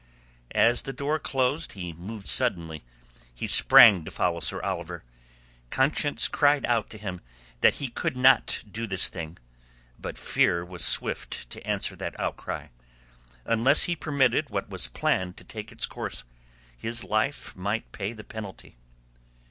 As 0.55 0.81
the 0.81 0.93
door 0.93 1.19
closed 1.19 1.73
he 1.73 1.93
moved 1.93 2.27
suddenly. 2.27 2.83
He 3.35 3.45
sprang 3.45 4.03
to 4.03 4.09
follow 4.09 4.39
Sir 4.39 4.59
Oliver. 4.63 5.03
Conscience 5.69 6.27
cried 6.27 6.65
out 6.65 6.89
to 6.89 6.97
him 6.97 7.21
that 7.59 7.75
he 7.75 7.87
could 7.89 8.17
not 8.17 8.63
do 8.71 8.87
this 8.87 9.09
thing. 9.09 9.37
But 9.99 10.17
Fear 10.17 10.65
was 10.65 10.83
swift 10.83 11.47
to 11.51 11.61
answer 11.67 11.95
that 11.97 12.19
outcry. 12.19 12.69
Unless 13.45 13.83
he 13.83 13.95
permitted 13.95 14.49
what 14.49 14.71
was 14.71 14.87
planned 14.87 15.37
to 15.37 15.43
take 15.43 15.71
its 15.71 15.85
course, 15.85 16.23
his 16.75 17.03
life 17.03 17.55
might 17.55 17.91
pay 17.91 18.11
the 18.11 18.23
penalty. 18.23 18.77